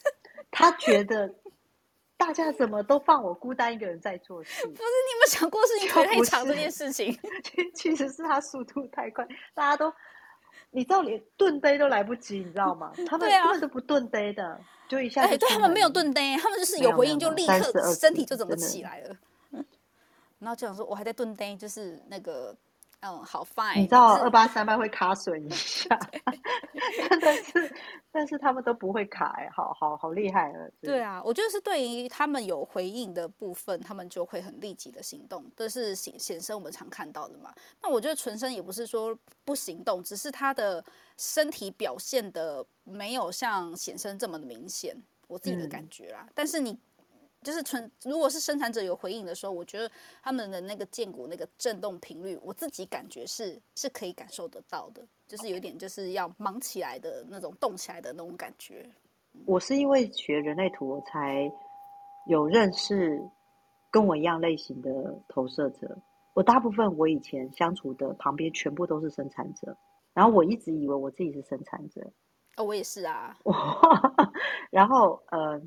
[0.49, 1.31] 他觉得
[2.17, 4.65] 大家怎么都放我孤单一个人在做事。
[4.65, 7.15] 不是，你有没有想过是你腿太长这件事情？
[7.43, 9.93] 其其实是他速度太快，大家都，
[10.71, 12.91] 你知道连顿杯都来不及，你知道吗？
[13.05, 15.27] 他们根本都不顿杯的，啊、就一下哎。
[15.27, 19.15] 对，对他们没有顿杯，他们就是有回应就立刻身体就整个起来了。
[20.39, 22.57] 然后就想说，我还在顿杯，就是那个。
[23.01, 23.75] 嗯，好 fine。
[23.75, 25.87] 你知道二八三八会卡损一下，
[27.21, 27.75] 但是
[28.11, 30.69] 但是他们都不会卡，哎，好好好厉害了。
[30.81, 37.53] 对啊，我觉得是对于他们有回应的部分，他们就会很立即的行动，这是显显生我们常看到的嘛。
[37.81, 40.83] 那我觉得纯生也不是说不行动，只是他的
[41.17, 44.95] 身体表现的没有像显生这么的明显，
[45.27, 46.23] 我自己的感觉啦。
[46.27, 46.77] 嗯、但是你
[47.45, 49.89] 就是纯如果是生产者有回应的时候，我觉得
[50.23, 58.89] 他们的那个建骨那个震动频率，我自己感觉是是可以感受得到的，就是有点就是要忙起来的那种动起来的那种感觉。
[59.45, 61.47] 我是因为学人类图，我才
[62.27, 63.21] 有认识
[63.91, 64.89] 跟我一样类型的
[65.29, 65.95] 投射者。
[66.33, 69.77] 我大部分我以前相处的旁边全部都是生产者，
[70.13, 72.01] 然后我一直以为我自己是生产者。
[72.57, 73.37] 哦，我也是啊。
[74.71, 75.61] 然后呃，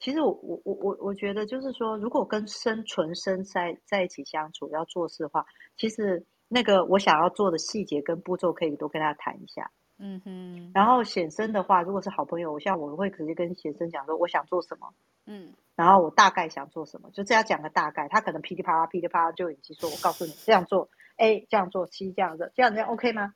[0.00, 5.44] 其实我我我我我觉得就是说，如果跟生纯生在在一起相处要做事的话，
[5.76, 9.70] 其实那个我想要做的细节跟步骤可以多跟他谈一下。
[9.98, 10.70] 嗯哼。
[10.74, 14.88] 然后显生的话，如果是好朋友，我像我会直接跟显生讲说我想做什么。
[15.26, 15.52] 嗯。
[15.76, 18.08] 然后我大概想做什么，就这样讲个大概。
[18.08, 23.34] 他可能噼里啪啦噼里啪啦就已经说，我告诉你这样做，A 这样做，C 这样子，这样这样 OK 吗？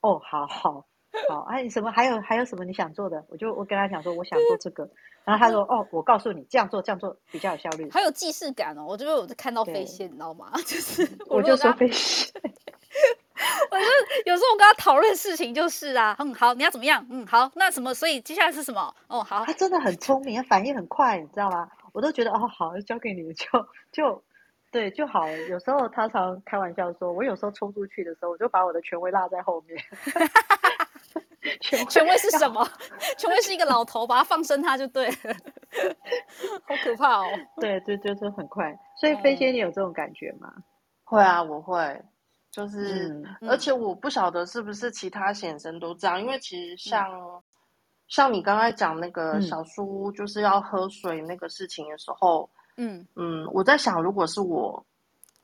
[0.00, 0.86] 哦，好好
[1.28, 3.24] 好，哎，你什么还有还有什么你想做的？
[3.28, 4.90] 我就我跟他讲说，我想做这个。
[5.30, 8.84] 然后他说，哦，我告诉你这样做这样做比较有效率，还有既视感哦。
[8.84, 10.50] 我觉得我在看到飞仙，你知道吗？
[10.66, 12.28] 就是我，我就说飞仙。
[13.70, 13.84] 我就
[14.26, 17.06] 有时候我跟他讨论事情，就是啊，嗯，好，你要怎么样？
[17.10, 17.94] 嗯，好，那什么？
[17.94, 18.92] 所以接下来是什么？
[19.06, 21.68] 哦，好，他真的很聪明，他反应很快，你知道吗？
[21.92, 23.46] 我都觉得哦，好，交给你就
[23.92, 24.20] 就
[24.72, 25.38] 对就好了。
[25.48, 29.80] 有时候他常开玩笑说，我有时候冲出去的时候，我就把我的权威落在后面。
[31.60, 32.66] 权威权威是什么？
[33.18, 35.14] 权威是一个老头，把他放生他就对了。
[36.66, 37.26] 好可怕哦！
[37.60, 38.76] 对对，就是很快。
[39.00, 40.52] 所以飞仙，你有这种感觉吗？
[41.04, 42.02] 会啊，我会。
[42.50, 43.08] 就是，
[43.40, 47.12] 嗯、而且我不晓得是不是其他显生都这样，因为其实像。
[47.12, 47.42] 嗯
[48.12, 54.84] 像你刚才讲那个小叔就是要喝水那个事情的时候，嗯嗯，我在想，如果是我，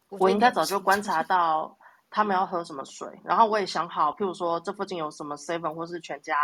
[0.09, 1.76] 我应该早就观察到
[2.11, 6.37] 他们要喝什么水，然后我也想好，譬如说这附近有什么 seven 或是全家，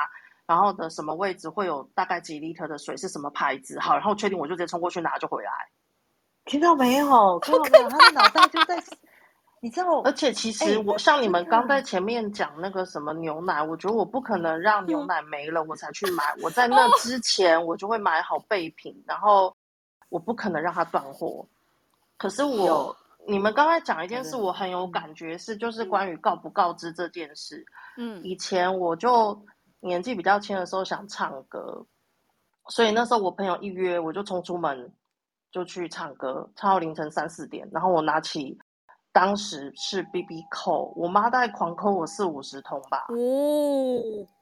[0.46, 5.50] 然后的什么位置会有大概几 liter 的水是什么牌子，好，然后确定我就直接冲过去拿就回来。
[6.44, 7.38] 听到没有？
[7.40, 7.88] 听到没有？
[7.90, 8.82] 他的脑袋就在。
[9.64, 19.56] 你知道，而且其实我像你们刚在前面讲那个什么牛奶，我觉得我不可能让牛奶没了我才去买，我在那之前我就会买好备品，然后
[20.08, 21.46] 我不可能让它断货。
[22.16, 27.64] 可是我，你们刚才讲一件事，我很有感觉，是就是关于告不告知这件事。
[27.96, 29.40] 嗯，以前我就
[29.80, 31.86] 年纪比较轻的时候想唱歌，
[32.68, 34.92] 所以那时候我朋友一约，我就冲出门
[35.50, 38.58] 就去唱歌，唱到凌晨三四点，然后我拿起。
[39.14, 43.04] 当时是 BB call，我妈大概狂 call 我四五十通吧。
[43.10, 43.14] 哦，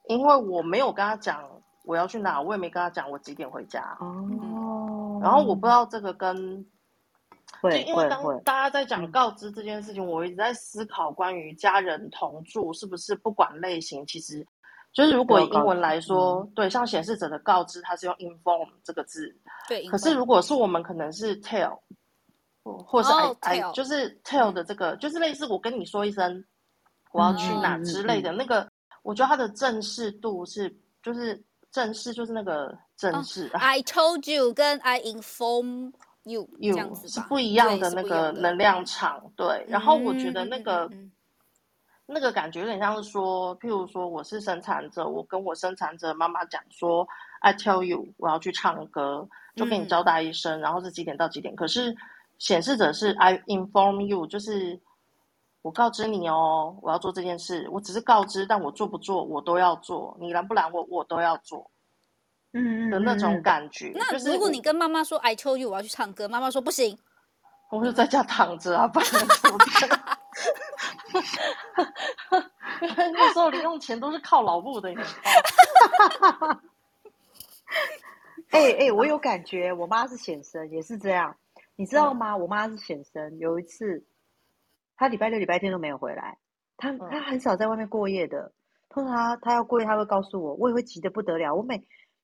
[0.07, 1.43] 因为我没有跟她讲
[1.83, 3.97] 我要去哪，我也没跟她讲我几点回家。
[3.99, 6.65] 哦，然后我不知道这个跟，
[7.61, 14.45] 会因为当大家在讲告知这件事情，我一直在思考关于家人同住是不是不管类型，其实
[14.91, 19.33] 就是如果英文来说，对，像显示者的告知，它是用 inform 这个字。
[19.69, 21.79] 对，可是如果是我们，可能是 tell。
[22.63, 26.45] 或是 I I 就是 tell 的这个，就是类似我跟你说一声
[27.11, 28.69] 我要去哪之类的那个，
[29.01, 30.71] 我觉得它的正式度是
[31.01, 33.47] 就是正式就是那个正式。
[33.53, 35.93] I told you 跟 I inform
[36.23, 39.65] you you 是不一样的那个能量场，对。
[39.67, 40.89] 然后我觉得那个
[42.05, 47.07] 那个感觉有点像是说，譬如说我是生产者，我跟我生产者妈妈讲说
[47.39, 51.95] I tell you 我要去唱歌，就跟你交代一声，然后是几点到几点，可是。
[52.41, 54.81] 显示者是 I inform you，就是
[55.61, 57.69] 我告知你哦，我要做这件事。
[57.71, 60.17] 我只是告知，但我做不做，我都要做。
[60.19, 61.69] 你拦不拦我，我都要做。
[62.53, 63.91] 嗯的那种感觉。
[63.95, 66.97] 那如果你跟妈妈说 I told you 我要去唱歌，妈妈说不行，
[67.69, 69.57] 我就在家躺着啊，不然怎么
[72.81, 76.61] 那时候零用钱都是靠老母的，你知道吗？
[78.51, 81.35] 哎哎，我有感觉，我妈是显生，也是这样。
[81.77, 82.35] 你知道吗？
[82.35, 84.03] 我妈是显生，有一次，
[84.97, 86.37] 她礼拜六、礼拜天都没有回来。
[86.75, 88.51] 她她很少在外面过夜的。
[88.89, 91.55] 通常她她要过夜，她会告诉我，我也会急得不得了。
[91.55, 91.81] 我每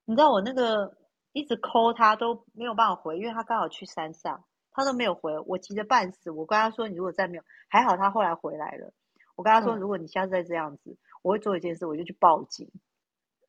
[0.08, 0.98] 你知道我那个
[1.34, 6.32] 一直 call 她都没有办法回，因为他刚好去山上，他都没有回，我急得半死。
[6.32, 8.92] 我跟他说，你如果再没有，还好他后来回来了。
[9.36, 12.72] 我跟他说，如果你下次再这样子，我会做一件事，我就去报警。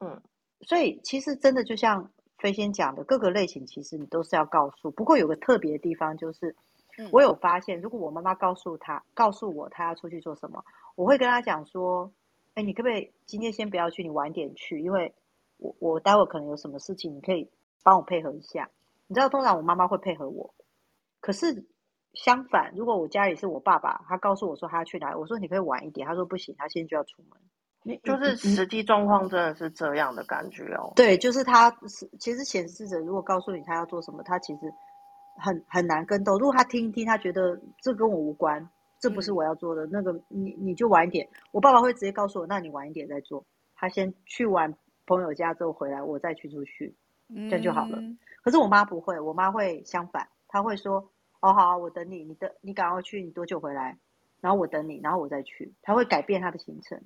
[0.00, 0.20] 嗯，
[0.60, 2.10] 所以其实真的就像。
[2.38, 4.92] 飞仙讲的各个类型，其实你都是要告诉。
[4.92, 6.54] 不过有个特别的地方，就是
[7.10, 12.12] 我有发现，如果我妈妈告诉他，告诉我他要出去做什么，我会跟他讲说
[12.54, 15.12] ：“哎，你可不可以今天先不要去，你晚点去，因为
[15.58, 17.48] 我我待会可能有什么事情，你可以
[17.84, 18.68] 帮我配合一下。”
[19.06, 20.54] 你知道，通常我妈妈会配合我。
[21.20, 21.66] 可是
[22.14, 27.40] 相反，如果我家里是我爸爸，他告诉我说他要去哪里，我说你可以晚一点，他说不行，他现在就要出门。
[28.02, 30.92] 就是实际状况真的是这样的感觉哦。
[30.94, 34.60] 对，就是他是其实显示着如果告诉你他要做什么，他其实
[35.38, 36.36] 很很难跟斗。
[36.38, 38.68] 如果他听一听，他觉得这跟我无关，
[39.00, 41.26] 这不是我要做的，嗯、那个你你就晚一点。
[41.50, 43.42] 我爸爸会直接告诉我，那你晚一点再做。
[43.74, 44.74] 他先去完
[45.08, 46.94] 朋友家之后回来，我再去出去，
[47.34, 47.98] 这样就好了。
[47.98, 53.98] 嗯、可是我妈不会，我妈会相反，她会说：“哦，好、啊，我等你，你等你赶快去，你多久回来？
[54.42, 57.00] 然后我等你，然后我再去。”她会改变她的行程。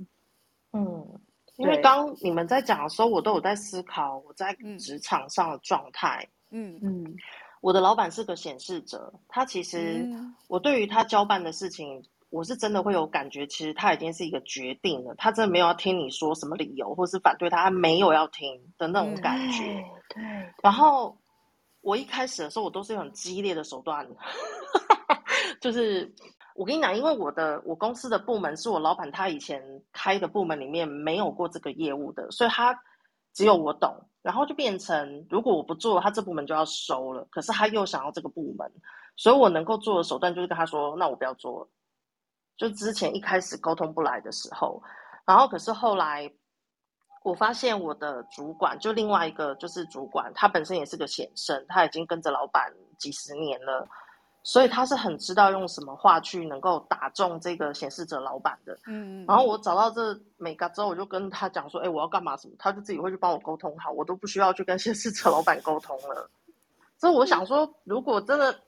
[0.72, 1.20] 嗯，
[1.56, 6.28] 因为刚你们在讲的时候，我都有在思考我在职场上的状态。
[6.50, 7.16] 嗯嗯，
[7.60, 10.06] 我的老板是个显示者，他其实
[10.48, 12.04] 我对于他交办的事情。
[12.32, 19.62] 我是真的会有感觉，其实他已经是一个决定了，他真的没有要听你说什么理由，或是反对他，他没有要听的那种感觉。
[20.08, 20.22] 对。
[20.22, 20.22] 对。
[20.62, 21.14] 然后
[21.82, 24.08] 我一开始的时候，我都是用很激烈的手段，
[25.60, 26.10] 就是
[26.54, 32.74] 我跟你讲，因为我的我公司的部门是我老板他以前开的部门里面没有过这个业务的，所以他
[33.34, 37.26] 只有我懂，然后就变成如果我不做，他这部门就要收了。
[37.30, 38.72] 可是他又想要这个部门，
[39.16, 41.68] 所以我能够做的手段就是跟他说：“那我不要做了。”
[42.56, 44.80] 就之前一开始沟通不来的时候，
[45.24, 46.30] 然后可是后来
[47.24, 53.88] 我发现我的主管就另外一个就是主管，他本身也是个显生，他已经跟着老板几十年了，
[54.42, 58.78] 所以他是很知道用什么话去能够打中这个显示者老板的。
[58.86, 66.30] 嗯，然后我找到这每个之后，我就跟他讲说，哎，我要干嘛什么，他就自己会去帮我沟通好，我都不需要去跟显示者老板沟通了。
[66.98, 68.60] 所以我想说，如果真的。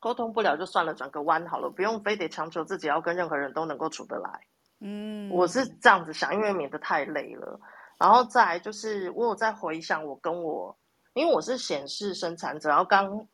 [0.00, 4.46] 沟通不了就算了，转个弯好了，不用非得强求自己要跟任何人都能够处得来。
[4.80, 7.58] 嗯，我是这样子想，因为免得太累了。
[7.98, 10.76] 然后再来就是，我有在回想我跟我，
[11.14, 13.26] 因为我是显示生产者，然后刚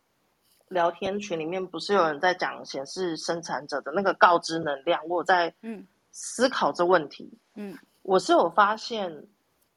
[0.68, 7.38] 聊天群里面不是有人在讲显示生产者的那个告知能量，我有在嗯思考这问题。
[7.56, 9.26] 嗯，我是有发现，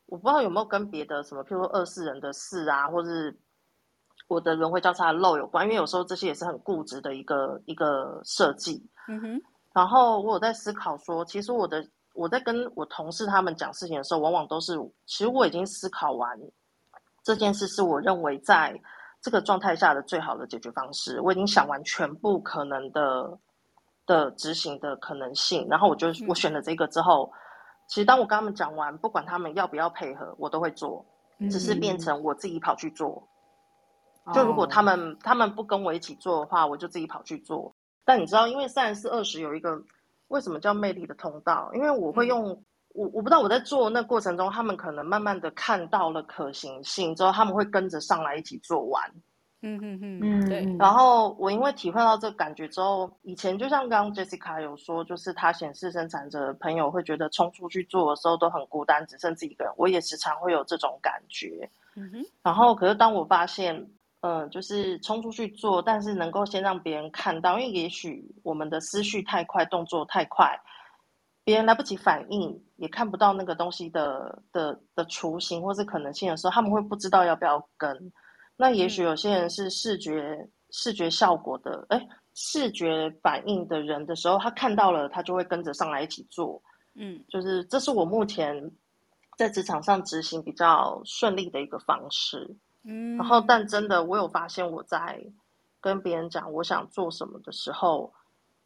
[0.06, 3.38] 我不知道有没有跟别的什么，譬如说二四人的事啊，或是。
[4.28, 8.86] 我的轮回交叉的漏有关，因为有时候这些也是很固执的一个一个设计。
[9.08, 9.42] 嗯哼。
[9.74, 16.38] 然后我有在思考说，其实我的我在跟我同事他们讲事情的时候，往往都是其实我已经思考完
[17.24, 18.76] 这件事，是我认为在
[19.22, 21.22] 这个状态下的最好的解决方式。
[21.22, 23.38] 我已经想完全部可能的
[24.06, 27.38] 的执行的可能性，然后我就我选了这个之后，嗯、
[27.88, 31.06] 其实当我跟他们讲完，不管他们要不要配合，我都会做，
[31.52, 33.28] 只是变成我自己跑去做。
[34.34, 35.18] 就如果他们、oh.
[35.24, 37.74] 他们不跟我一起做的话，我就自己跑去做。
[38.04, 39.82] 但你知道，因为三十四二十有一个
[40.30, 41.70] 为什么叫魅力的通道？
[41.74, 42.64] 因为我会用、嗯、
[42.94, 49.04] 我我不知道我在做那过程中，他们可能慢慢的看到了可行性之后，他们会跟着上来一起做完。
[49.62, 50.78] 嗯嗯嗯嗯，对。
[50.78, 59.74] 然后我因为体会到这个感觉之后，以前就像刚刚 Jessica 有说，就是他显示生产者的朋友会觉得冲出去做的时候都很孤单，只剩自己一个人。
[59.76, 61.70] 我也时常会有这种感觉。
[61.96, 62.26] 嗯哼。
[62.44, 63.90] 然后，可是当我发现。
[64.22, 70.60] 嗯，就是冲出去做，但是能够先让别人看到，因为也许我们的思绪太快，动作太快，
[71.44, 78.12] 别人来不及反应，也看不到那个东西的的的雏形或是可能性的时候，他们会不知道要不要跟。
[78.58, 86.60] 那也许有些人是视觉、嗯、视觉效果的，哎，视觉反应的人的时候，他看到了，他就会跟着上来一起做。
[86.96, 88.72] 嗯，就是这是我目前
[89.38, 92.58] 在职场上执行比较顺利的一个方式。
[92.84, 95.26] 嗯，然后，但真的，我有发现，我在
[95.82, 98.14] 跟别人讲我想做什么的时候，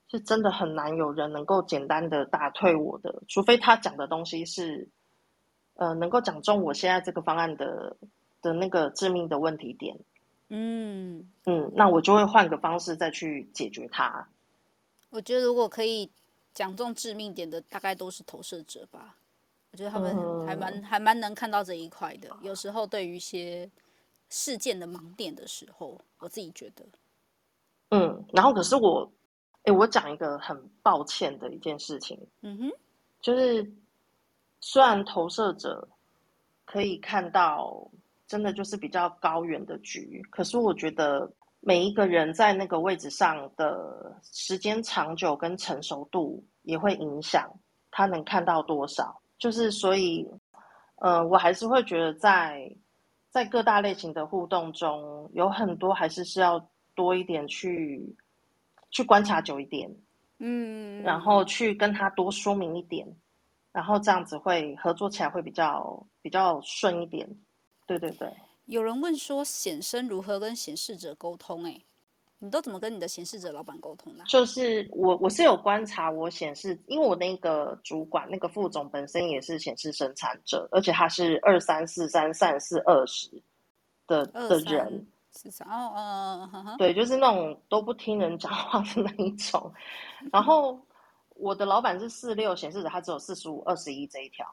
[0.10, 4.90] 是真的很难有人能够简单的打退我的，除非他讲的东西是，
[5.76, 7.98] 呃，能够讲中我现在这个方案的
[8.42, 9.98] 的那个致命的问题点。
[10.50, 14.28] 嗯嗯，那我就会换个方式再去解决它。
[15.10, 16.12] 我觉得如果可以
[16.54, 19.16] 讲中致命点的，大概都是投射者吧。
[19.72, 22.30] 我觉得他们还蛮、嗯、还蛮能看到这一块的。
[22.42, 23.68] 有时候对于一些。
[24.32, 26.86] 事件的盲点的时候，我自己觉得，
[27.90, 29.04] 嗯，然后可是我，
[29.64, 32.72] 哎、欸，我讲一个很抱歉的一件事情，嗯哼，
[33.20, 33.70] 就是
[34.62, 35.86] 虽然投射者
[36.64, 37.86] 可以看到
[38.26, 47.54] 真的就是比较高远的局，可是我觉得每一个人在那个位置上的时间长久跟成熟度也会影响
[47.92, 50.26] 他能看到多少，就是所以，
[50.96, 52.74] 呃，我还是会觉得在。
[53.32, 58.16] 在各大类型的互动中，有很多还是是要多一点去
[58.92, 59.90] 去观察久一点，
[60.40, 63.08] 嗯，然后去跟他多说明一点，
[63.72, 67.28] 然后这样子会合作起来会比较比较顺一点。
[67.88, 68.30] 对对对。
[68.66, 71.64] 有人问说显生如何跟显示者沟通？
[71.64, 71.82] 哎。
[72.44, 74.24] 你都怎么跟你的显示者老板沟通的？
[74.24, 83.30] 就是我，我是有观察我显示，因为我那个主管那个副总本身也是显示生产者，而且他是二三四三三四二十
[84.08, 89.72] 的的人，四三哦，对，就是那种都不听人讲话的那一种。
[90.32, 90.80] 然后
[91.36, 94.48] 我的老板是四六，显示着他只有四十五、二十一这一条。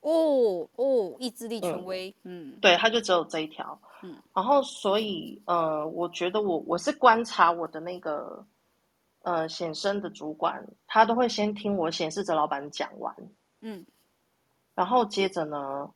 [0.00, 2.58] 哦哦，意志力权威，嗯，嗯。
[2.60, 3.78] 对，他就只有这一条。
[4.02, 8.46] 嗯，然后所以呃，我觉得我我是观察我的那个
[9.22, 13.14] 呃显身的主管，他都会先听我显示者老板讲完，
[13.60, 13.84] 嗯，
[14.74, 15.90] 然后接着呢，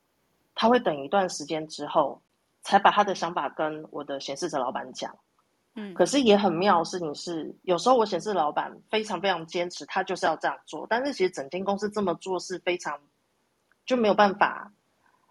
[0.55, 2.21] 他会等一段时间之后，
[2.63, 5.17] 才把他的想法跟我的显示者老板讲。
[5.75, 13.01] 嗯，可是也很妙的事情是，有时候我显示老板非常非常坚持，他就是要这样做，但是其实整间公司这么做是非常
[13.85, 14.73] 就没有办法，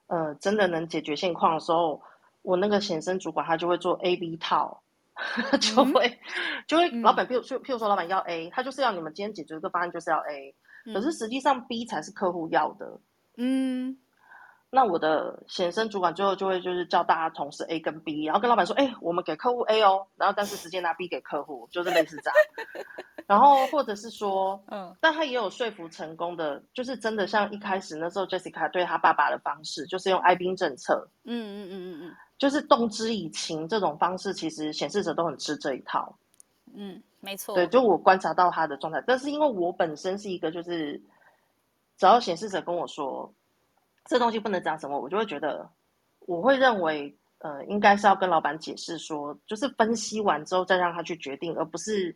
[0.08, 2.02] 呃，真的能解决现况的时候。
[2.44, 4.82] 我那个显生主管他就会做 A B 套，
[5.62, 6.18] 就会、嗯、
[6.66, 10.56] 就会老板譬如譬如说老板要 A，他就是要你们今天解决这个方案就是要 A，、
[10.88, 13.00] 嗯、可是实际上 B 才是客户要的。
[13.38, 13.96] 嗯，
[14.74, 22.86] 那我的显生主管最后就会就是叫大家同事 A 跟 B，然后跟老板说，哎、欸，我们给客户 A 哦，然后但是直接拿 B 给客户，就是类似这样。
[23.28, 31.06] 然后或者是说， 嗯，但他也有说服成功的，就是真的像一开始那时候 Jessica 对他爸爸的方式，就是用爱兵政策。
[31.26, 32.16] 嗯嗯嗯嗯嗯。
[32.38, 36.18] 就是动之以情这种方式，其实显示者都很吃这一套。
[36.74, 37.54] 嗯，没错。
[37.54, 40.94] 对，就我观察到他的状态，但是因为我本身是一个，就是
[41.98, 43.32] 只要显示者跟我说
[44.06, 45.70] 这东西不能讲什么，我就会觉得
[46.22, 52.16] 我会认为，呃，应该是要跟老板解释说，就是分析完之后再让他去决定，而不是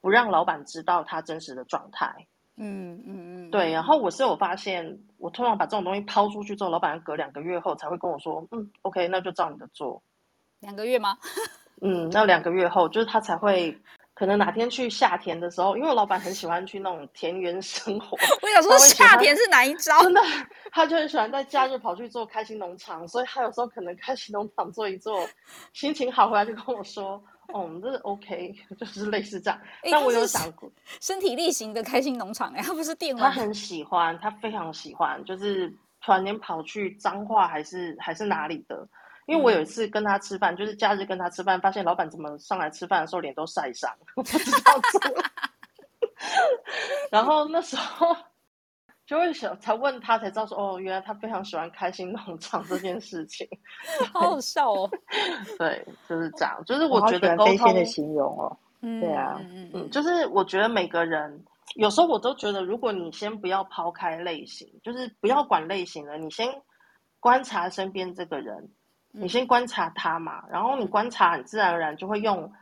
[0.00, 2.26] 不让老板知道他真实的状态。
[2.56, 3.72] 嗯嗯嗯，对。
[3.72, 10.02] 然后我是有发现，我通常把这种东西抛出去之后，老板隔两个月后才会跟我说：“嗯，OK，那就照你的做。”
[10.60, 11.16] 两个月吗？
[11.80, 13.76] 嗯，那两个月后，就是他才会
[14.22, 18.16] 可能哪天去夏田的时候，因为我老板很喜欢去那种田园生活。
[18.40, 20.00] 我想说夏天是哪一招？
[20.00, 20.20] 真的，
[20.70, 25.28] 他就很喜欢在假日跑去做开心农场，所以他有时候可能开心农场做一做，
[25.72, 27.20] 心情好回来就跟我说。
[27.48, 29.60] 哦，这是 OK，就是类似这样。
[29.82, 30.70] 欸、但我有想过，
[31.00, 33.24] 身体力行的开心农场哎，他不是电玩。
[33.24, 35.68] 他很喜欢，他非常喜欢，就是
[36.00, 38.86] 突然间跑去彰化还是还是哪里的。
[39.26, 45.22] 因为我有一次跟他吃饭，嗯、就是假日跟他吃饭，发现老板怎么上来吃饭的时候脸都晒伤， 不知道怎么。
[47.10, 48.16] 然后那时候。
[49.04, 53.46] 就会想才问他才知道说哦，原来他非常喜欢开心农场这件事情，
[54.14, 54.88] 好好笑哦。
[55.58, 56.62] 对，就是这样。
[56.64, 61.44] 就是我觉得沟通的形容哦，嗯，对啊，嗯嗯，就是我觉得每个人
[61.74, 66.48] 有时候我都觉得，如果你先不要抛开类型，就是不要管类型了，你先
[67.20, 68.70] 观察身边这个人，
[69.12, 72.52] 你先观察他嘛，然后你观察，你自然而然就会用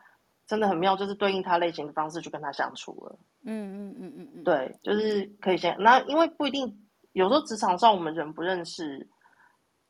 [0.46, 3.18] 真的很妙，就是对应他类型的方式去跟他相处了。
[3.44, 9.08] 嗯嗯嗯嗯嗯，对，就是可以先那，因为不一定，有时候职场上我们人不认识，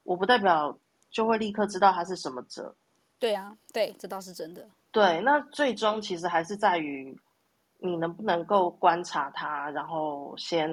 [0.05, 0.79] 我不代表
[1.11, 2.77] 就会立刻知道他是什么者。
[3.19, 4.69] 对啊，对，这倒是真的。
[4.93, 7.19] 对，那最终其实还是在于
[7.79, 10.71] 你能不能够观察他，然后先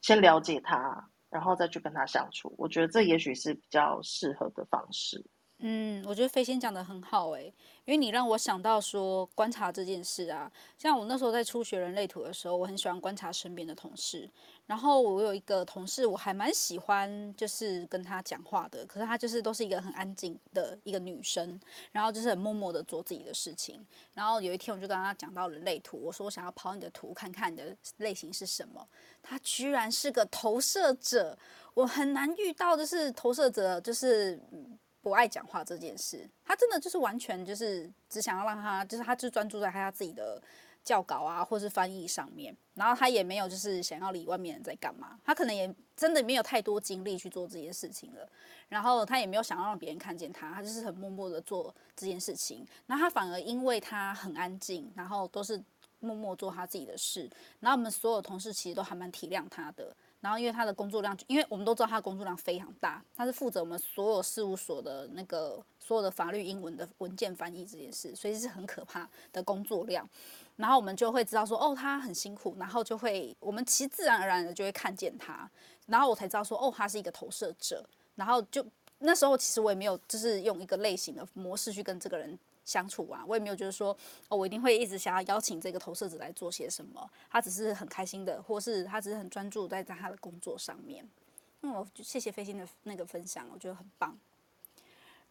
[0.00, 2.54] 先了解他，然后再去跟他相处。
[2.58, 5.24] 我觉得这也许是比较适合的方式。
[5.64, 7.44] 嗯，我觉得飞仙讲的很好诶，
[7.84, 14.28] 因为你让我想到说观察这件事啊，像我那时候在初学人类图的时候，我很喜欢观察身边的同事。
[14.66, 18.86] 然后我有一个同事，我还蛮喜欢，就是跟他讲话的。
[18.86, 21.60] 可是他就是都是一个很安静的一个女生，
[21.90, 23.84] 然后就是很默默的做自己的事情。
[24.14, 28.86] 然后有一天我就跟他讲到人类图，我说我想要跑你的图看看你的类型是什么。
[29.22, 31.38] 他居然是个投射者，
[31.74, 34.40] 我很难遇到的是投射者，就是。
[35.02, 40.40] 不爱讲话这件事，他真的就是完全就是只想要让他，就是他就专注在他自己的
[40.84, 48.28] 校稿啊，或是翻译上面，然后他也没有就是想要理外面人在干嘛，他可能也真的没有太多精力去做这件事情了，
[48.68, 55.62] 然后他也没有想要让别人看见他，他就是很默默的做这件事情，那他反而因为他很安静，然后都是
[56.00, 57.30] 默默做他自己的事，
[57.60, 59.94] 然后我们所有同事其实都还蛮体谅他的。
[60.20, 70.08] 然后，因为他的工作量，因为我们都知道他的工作量非常大，他是负责我们所有事务所的那个所有的法律英文的文件翻译这件事，所以是很可怕的工作量。
[70.62, 75.50] 然后我们就会知道说，哦，他很辛苦，然后就会我们其实自然而然的就会看见他，
[75.86, 77.84] 然后我才知道说，哦，他是一个投射者。
[78.14, 78.64] 然后就
[79.00, 82.38] 那时候其实我也没有就是用一个类型的模式去跟这个人。
[82.64, 83.90] 相处啊，我也没有觉得说
[84.28, 87.10] 哦，我一定会一直想要邀请这个投射者来做些什么。
[87.28, 91.04] 他只是很开心的，或是他只是很专注在在他的工作上面。
[91.60, 94.16] 那我就谢谢飞仙的那个分享，我觉得很棒。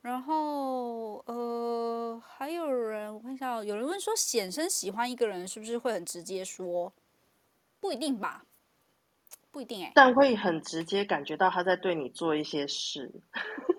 [0.01, 6.91] 然后呃，还有人我看一下，有人问说，显身喜欢一个人是不是会很直接说？
[7.79, 8.43] 不一定吧，
[9.51, 13.11] 不一定哎、欸，但会很直接感觉到他在对你做一些事。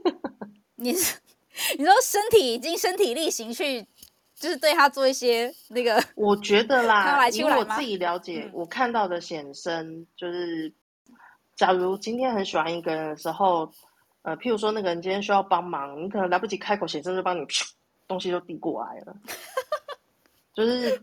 [0.77, 1.19] 你是？
[1.77, 3.83] 你说身体已经身体力行去，
[4.35, 10.73] 就是对他做一些那个，我觉得啦，因为我自己了解，嗯、我看到的显身就是，
[11.55, 13.71] 假如今天很喜欢一个人的时候，
[14.23, 17.45] 呃，譬如说那个人今天需要帮忙，你可能来不及开口，显生就帮你，
[18.07, 19.17] 东西就递过来了，
[20.55, 21.03] 就是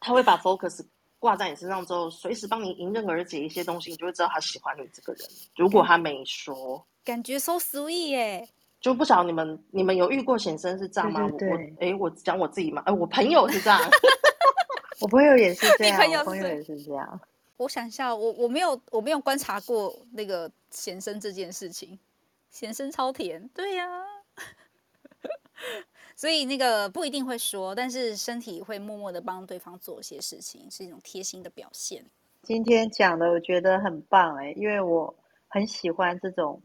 [0.00, 0.84] 他会把 focus
[1.18, 5.28] 挂在你身上之后，随时帮你迎刃而解一些东西，你就会知道他喜欢你这个人。
[5.56, 8.48] 如果他没说，感觉 so sweet 耶。
[8.80, 11.28] 就不晓得你们你们有遇过显生是这样吗？
[11.38, 11.48] 对对
[11.78, 13.78] 对，我哎，我讲我自己嘛，哎，我朋友是这样，
[15.00, 17.20] 我朋友也是这样，朋友，朋友也是这样。
[17.58, 21.98] 我想一下，我我没有我没有观察过那个显生这件事情，
[22.50, 24.04] 显生超甜，对呀、啊，
[26.14, 32.04] 所以那个不一定会说，但是身体会默默的帮对方做一些事情，是一种贴心的表现。
[32.42, 35.14] 今天讲的我觉得很棒哎，因为我
[35.48, 36.60] 很喜欢这种，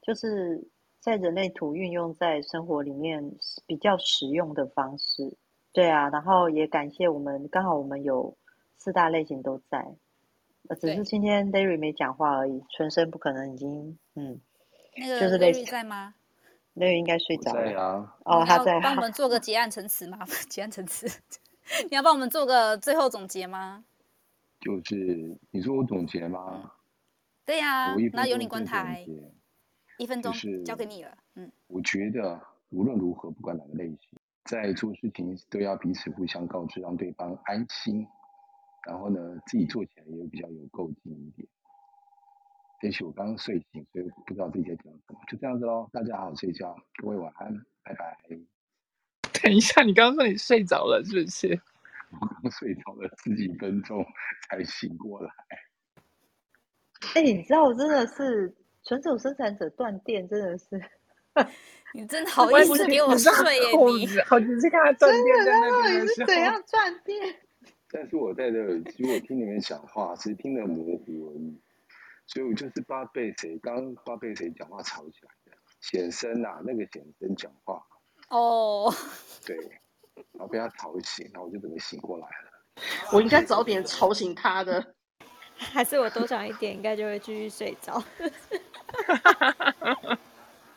[0.00, 0.68] 就是。
[1.04, 5.36] 在人类图运用在生活里面比较实用的方式，
[5.70, 8.34] 对啊，然后也感谢我们，刚好我们有
[8.78, 9.86] 四大类型都在，
[10.66, 14.40] 呃，只是今天 Larry 没讲话而已，纯生不可能已经，嗯，
[14.96, 16.14] 那个就是 Larry 在吗
[16.76, 17.64] ？Larry 应该睡着了。
[17.64, 18.16] 在啊。
[18.24, 18.80] 哦，他在。
[18.80, 20.18] 帮我们做个结案陈词吗？
[20.48, 21.06] 结案陈词，
[21.90, 23.84] 你要帮我们做个最后总结吗？
[24.60, 26.72] 就是你说我总结吗？
[27.44, 29.04] 对呀、啊，那由你关台。
[29.98, 30.32] 一分钟
[30.64, 31.16] 交给你了。
[31.34, 32.40] 嗯，我觉得
[32.70, 33.98] 无论如何，不管哪个类型，
[34.44, 38.04] 在做事情都要彼此互相告知，让对方安心。
[38.86, 41.46] 然后呢，自己做起来也比较有够劲一点。
[42.82, 45.20] 也许我刚刚睡醒，所以不知道自己在讲什么。
[45.28, 48.16] 就这样子喽，大家好好睡觉，各位晚安，拜拜。
[49.42, 51.48] 等一下，你刚刚说你睡着了，是不是？
[52.20, 54.04] 我刚睡着了十几分钟
[54.48, 55.30] 才醒过来。
[57.14, 58.54] 哎、欸，你知道我真的是。
[58.86, 60.66] 纯种生产者断电真的是，
[61.94, 63.62] 你真的 好意思给我睡耶？
[63.98, 67.34] 你好你是看他断电在那边的时候，是怎样断电？
[67.90, 71.58] 但是我戴着耳机，我听你们讲话，只是听得模糊而已。
[72.26, 75.52] 所以我就是不知道被谁刚不知道被谁讲话吵起来的。
[75.80, 77.84] 显生啊，那个显生讲话
[78.28, 78.92] 哦，
[79.46, 79.54] 对，
[80.32, 82.82] 然后被他吵醒，然后我就准备醒过来了。
[83.12, 84.94] 我应该早点吵醒他的，
[85.54, 88.02] 还是我多讲一点，应该就会继续睡着。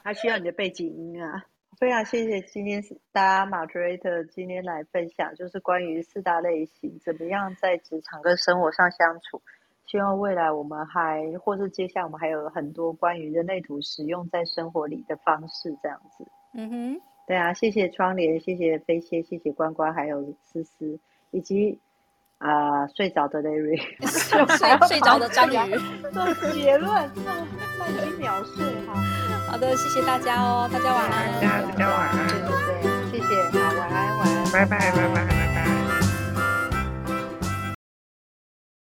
[0.03, 1.45] 他需要你的背景音啊！
[1.79, 9.41] 非常谢谢今天大家 moderator 今天来分享，就是关于四大类型怎么样在职场跟生活上相处。
[9.89, 16.27] 希望未来我们还，或是接下来我们还有很多关于人类图使用在生活里的方式，这样子。
[16.53, 20.99] 嗯哼，对啊，谢谢窗帘，谢谢飞蝎，谢谢关关，还有思思，
[21.31, 21.79] 以及。
[22.39, 25.75] 啊、呃，睡着的 Larry， 睡睡着的章鱼，
[26.13, 27.23] 做结论，做
[27.79, 28.93] 慢几秒睡哈。
[29.49, 35.46] 好的，谢谢大家哦，大家晚安，大家大家晚安，对对对，谢谢，好，晚安晚安，拜拜拜拜拜拜。